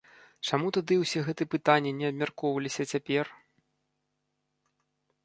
Чаму 0.47 0.69
тады 0.77 0.95
ўсе 1.01 1.19
гэтыя 1.27 1.51
пытанні 1.55 1.91
не 1.99 2.05
абмяркоўваліся 2.09 2.87
цяпер? 2.93 3.29